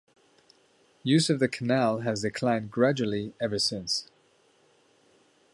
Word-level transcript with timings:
Use 1.03 1.29
of 1.29 1.37
the 1.37 1.47
canal 1.47 1.99
has 1.99 2.23
declined 2.23 2.71
gradually 2.71 3.35
ever 3.39 3.59
since. 3.59 4.09